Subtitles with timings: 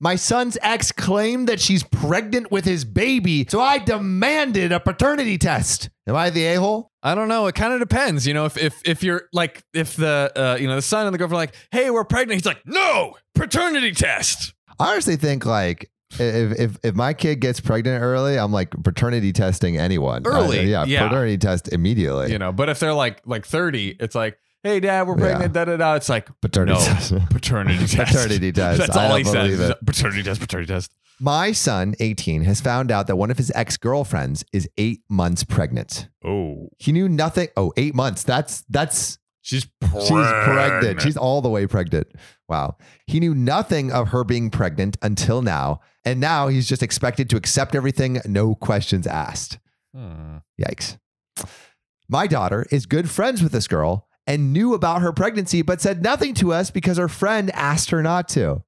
[0.00, 5.38] My son's ex claimed that she's pregnant with his baby, so I demanded a paternity
[5.38, 5.90] test.
[6.06, 6.92] Am I the a hole?
[7.02, 7.46] I don't know.
[7.48, 8.26] It kind of depends.
[8.26, 11.12] You know, if if if you're like if the uh, you know the son and
[11.14, 12.40] the girlfriend are like, hey, we're pregnant.
[12.40, 14.54] He's like, no, paternity test.
[14.78, 19.32] I honestly think like if if if my kid gets pregnant early, I'm like paternity
[19.32, 21.08] testing anyone Early, Uh, yeah, yeah.
[21.08, 22.30] paternity test immediately.
[22.32, 25.52] You know, but if they're like like 30, it's like, hey, dad, we're pregnant.
[25.52, 25.94] Da da da.
[25.94, 27.12] It's like paternity no, test.
[27.30, 28.12] paternity test.
[28.12, 28.78] Paternity test.
[28.78, 29.58] That's I all he says.
[29.60, 29.86] it.
[29.86, 30.40] Paternity test.
[30.40, 30.92] Paternity test.
[31.20, 35.42] My son, 18, has found out that one of his ex girlfriends is eight months
[35.42, 36.08] pregnant.
[36.24, 37.48] Oh, He knew nothing.
[37.56, 38.22] Oh, eight months.
[38.22, 41.00] That's that's she's she's pregnant.
[41.02, 42.08] She's all the way pregnant.
[42.48, 42.76] Wow.
[43.06, 47.36] He knew nothing of her being pregnant until now, and now he's just expected to
[47.36, 49.58] accept everything, no questions asked.
[49.94, 50.38] Hmm.
[50.60, 50.98] Yikes.
[52.08, 56.02] My daughter is good friends with this girl and knew about her pregnancy, but said
[56.02, 58.62] nothing to us because her friend asked her not to.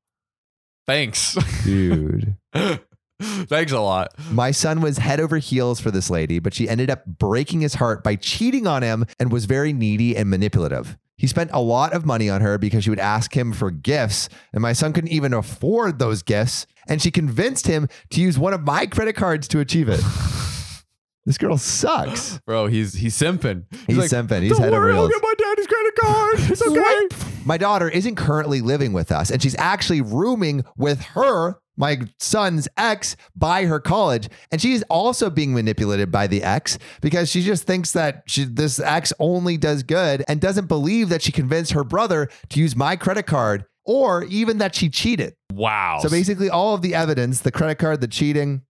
[0.87, 1.37] Thanks.
[1.65, 2.35] Dude.
[3.23, 4.09] Thanks a lot.
[4.31, 7.75] My son was head over heels for this lady, but she ended up breaking his
[7.75, 10.97] heart by cheating on him and was very needy and manipulative.
[11.19, 14.31] He spent a lot of money on her because she would ask him for gifts,
[14.55, 16.67] and my son couldn't even afford those gifts.
[16.89, 20.01] And she convinced him to use one of my credit cards to achieve it.
[21.27, 22.39] this girl sucks.
[22.47, 23.65] Bro, he's he's simping.
[23.87, 24.43] He's like, simping.
[24.43, 25.11] He's Don't head over worry, I'll heels.
[25.11, 26.41] get my daddy's credit card.
[26.51, 27.27] It's okay.
[27.45, 32.69] My daughter isn't currently living with us, and she's actually rooming with her, my son's
[32.77, 34.29] ex, by her college.
[34.51, 38.79] And she's also being manipulated by the ex because she just thinks that she, this
[38.79, 42.97] ex only does good and doesn't believe that she convinced her brother to use my
[42.97, 45.35] credit card or even that she cheated.
[45.53, 45.99] Wow.
[46.03, 48.63] So basically, all of the evidence the credit card, the cheating,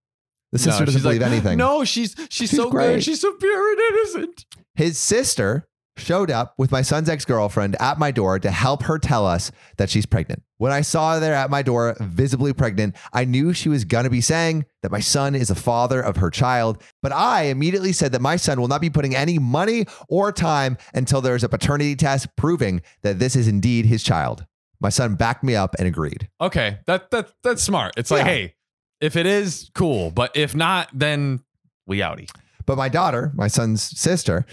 [0.52, 1.58] the No, sister doesn't she's believe like, anything.
[1.58, 2.94] No, she's she's, She's so great.
[2.96, 3.04] good.
[3.04, 4.44] She's so pure and innocent.
[4.74, 8.98] His sister showed up with my son's ex girlfriend at my door to help her
[8.98, 10.42] tell us that she's pregnant.
[10.56, 14.04] When I saw her there at my door, visibly pregnant, I knew she was going
[14.04, 16.82] to be saying that my son is the father of her child.
[17.02, 20.78] But I immediately said that my son will not be putting any money or time
[20.94, 24.46] until there's a paternity test proving that this is indeed his child.
[24.80, 26.30] My son backed me up and agreed.
[26.40, 27.92] Okay, that that that's smart.
[27.98, 28.32] It's like, Yeah.
[28.32, 28.54] hey,
[29.00, 30.10] if it is, cool.
[30.10, 31.40] But if not, then
[31.86, 32.30] we outie.
[32.66, 34.46] But my daughter, my son's sister,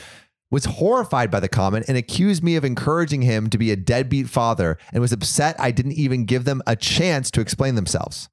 [0.49, 4.29] was horrified by the comment and accused me of encouraging him to be a deadbeat
[4.29, 8.29] father and was upset I didn't even give them a chance to explain themselves.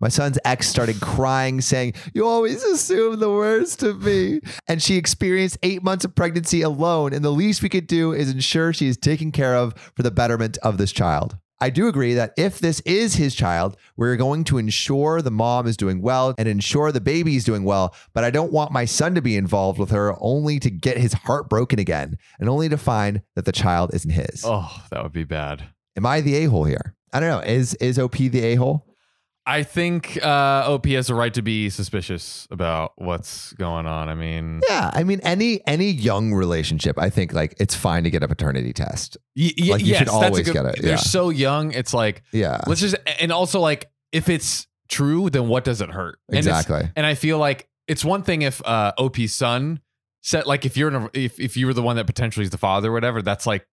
[0.00, 4.40] My son's ex started crying, saying, You always assume the worst of me.
[4.68, 7.12] And she experienced eight months of pregnancy alone.
[7.12, 10.12] And the least we could do is ensure she is taken care of for the
[10.12, 11.36] betterment of this child.
[11.60, 15.66] I do agree that if this is his child, we're going to ensure the mom
[15.66, 17.94] is doing well and ensure the baby is doing well.
[18.14, 21.12] But I don't want my son to be involved with her only to get his
[21.14, 24.42] heart broken again and only to find that the child isn't his.
[24.44, 25.68] Oh, that would be bad.
[25.96, 26.94] Am I the a hole here?
[27.12, 27.40] I don't know.
[27.40, 28.84] Is is OP the a hole?
[29.50, 34.10] I think uh, OP has a right to be suspicious about what's going on.
[34.10, 38.10] I mean, Yeah, I mean any any young relationship, I think like it's fine to
[38.10, 39.16] get a paternity test.
[39.34, 40.96] y- y- Like, you yes, should always good- get it, They're yeah.
[40.96, 41.72] so young.
[41.72, 45.90] It's like Yeah, let's just and also like if it's true, then what does it
[45.90, 46.18] hurt?
[46.28, 46.82] And exactly.
[46.94, 49.80] And I feel like it's one thing if uh, OP's son
[50.20, 52.50] said like if you're in a, if if you were the one that potentially is
[52.50, 53.66] the father or whatever, that's like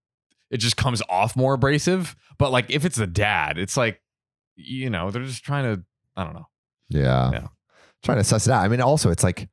[0.51, 2.15] it just comes off more abrasive.
[2.37, 3.99] But like if it's the dad, it's like
[4.55, 5.83] you know they're just trying to
[6.15, 6.47] I don't know.
[6.89, 7.31] Yeah.
[7.31, 7.47] Yeah.
[8.03, 8.63] Trying to suss it out.
[8.63, 9.49] I mean, also it's like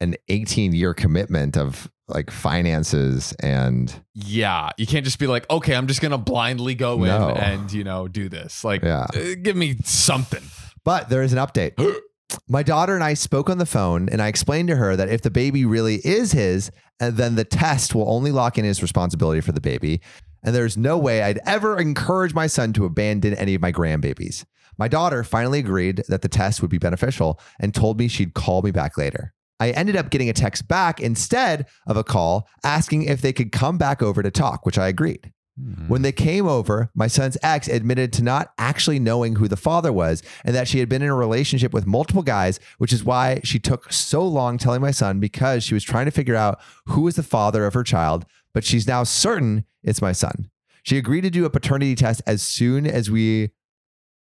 [0.00, 5.74] an 18 year commitment of like finances and Yeah, you can't just be like, okay,
[5.74, 7.30] I'm just gonna blindly go No.
[7.30, 8.64] in and you know do this.
[8.64, 9.06] Like, Yeah.
[9.14, 10.42] uh, give me something.
[10.84, 11.74] But there is an update.
[12.48, 15.20] My daughter and I spoke on the phone, and I explained to her that if
[15.20, 16.70] the baby really is his,
[17.02, 20.00] and then the test will only lock in his responsibility for the baby.
[20.44, 24.44] And there's no way I'd ever encourage my son to abandon any of my grandbabies.
[24.78, 28.62] My daughter finally agreed that the test would be beneficial and told me she'd call
[28.62, 29.34] me back later.
[29.58, 33.50] I ended up getting a text back instead of a call asking if they could
[33.50, 35.32] come back over to talk, which I agreed.
[35.60, 35.88] Hmm.
[35.88, 39.92] When they came over, my son's ex admitted to not actually knowing who the father
[39.92, 43.40] was and that she had been in a relationship with multiple guys, which is why
[43.44, 47.02] she took so long telling my son because she was trying to figure out who
[47.02, 50.48] was the father of her child, but she's now certain it's my son.
[50.82, 53.50] She agreed to do a paternity test as soon as we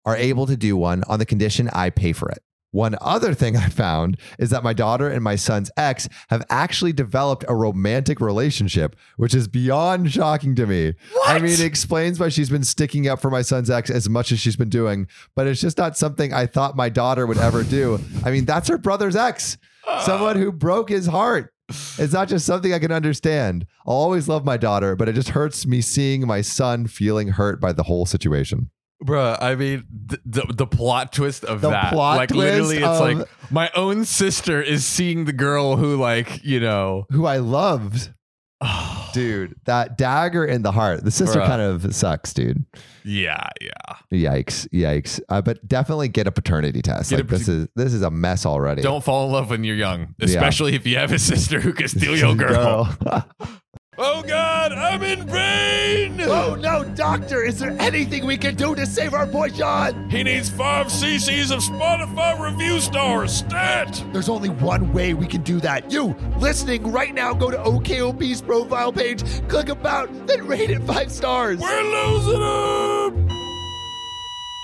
[0.05, 2.43] are able to do one on the condition I pay for it.
[2.73, 6.93] One other thing I found is that my daughter and my son's ex have actually
[6.93, 10.95] developed a romantic relationship, which is beyond shocking to me.
[11.13, 11.31] What?
[11.31, 14.31] I mean, it explains why she's been sticking up for my son's ex as much
[14.31, 17.65] as she's been doing, but it's just not something I thought my daughter would ever
[17.65, 17.99] do.
[18.25, 19.59] I mean, that's her brother's ex,
[20.03, 21.53] someone who broke his heart.
[21.99, 23.67] It's not just something I can understand.
[23.87, 27.61] I'll always love my daughter, but it just hurts me seeing my son feeling hurt
[27.61, 28.71] by the whole situation.
[29.05, 32.87] Bruh, I mean, th- the the plot twist of The that, plot like literally, it's
[32.87, 37.39] of- like my own sister is seeing the girl who, like, you know, Who I
[37.39, 38.13] loved,
[39.13, 39.55] dude.
[39.65, 41.03] That dagger in the heart.
[41.05, 41.47] The sister Bruh.
[41.47, 42.65] kind of sucks, dude.
[43.05, 43.71] yeah, yeah.
[44.13, 45.19] Yikes, yikes.
[45.29, 47.11] Uh, but definitely get a paternity test.
[47.11, 48.83] Get a like this is this is a mess already.
[48.83, 51.89] Don't fall in love when you're young, especially if you have a sister who can
[51.89, 52.95] steal your girl.
[54.03, 56.19] Oh God, I'm in pain.
[56.23, 57.43] oh no, doctor!
[57.45, 60.09] Is there anything we can do to save our boy John?
[60.09, 63.37] He needs five cc's of Spotify review stars.
[63.37, 64.03] Stat.
[64.11, 65.93] There's only one way we can do that.
[65.93, 71.13] You listening right now, go to OKOP's profile page, click about, then rate it five
[71.13, 71.61] stars.
[71.61, 73.29] We're losing him.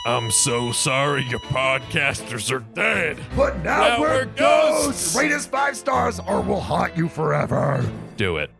[0.06, 3.18] I'm so sorry your podcasters are dead.
[3.36, 5.14] But Now we're ghosts.
[5.14, 7.84] Rate us five stars or we'll haunt you forever.
[8.16, 8.50] Do it.